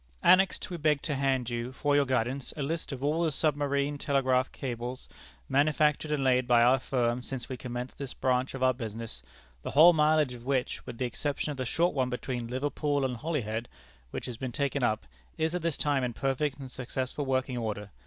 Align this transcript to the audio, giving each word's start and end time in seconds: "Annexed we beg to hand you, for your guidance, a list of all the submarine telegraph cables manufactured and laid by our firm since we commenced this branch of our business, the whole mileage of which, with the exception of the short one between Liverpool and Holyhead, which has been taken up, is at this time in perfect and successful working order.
"Annexed 0.23 0.67
we 0.71 0.77
beg 0.77 1.03
to 1.03 1.13
hand 1.13 1.51
you, 1.51 1.71
for 1.71 1.95
your 1.95 2.05
guidance, 2.07 2.51
a 2.57 2.63
list 2.63 2.91
of 2.91 3.03
all 3.03 3.21
the 3.23 3.31
submarine 3.31 3.99
telegraph 3.99 4.51
cables 4.51 5.07
manufactured 5.47 6.11
and 6.11 6.23
laid 6.23 6.47
by 6.47 6.63
our 6.63 6.79
firm 6.79 7.21
since 7.21 7.47
we 7.47 7.55
commenced 7.55 7.99
this 7.99 8.15
branch 8.15 8.55
of 8.55 8.63
our 8.63 8.73
business, 8.73 9.21
the 9.61 9.69
whole 9.69 9.93
mileage 9.93 10.33
of 10.33 10.43
which, 10.43 10.83
with 10.87 10.97
the 10.97 11.05
exception 11.05 11.51
of 11.51 11.57
the 11.57 11.65
short 11.65 11.93
one 11.93 12.09
between 12.09 12.47
Liverpool 12.47 13.05
and 13.05 13.17
Holyhead, 13.17 13.69
which 14.09 14.25
has 14.25 14.37
been 14.37 14.51
taken 14.51 14.81
up, 14.81 15.05
is 15.37 15.53
at 15.53 15.61
this 15.61 15.77
time 15.77 16.03
in 16.03 16.13
perfect 16.13 16.57
and 16.57 16.71
successful 16.71 17.23
working 17.27 17.59
order. 17.59 17.91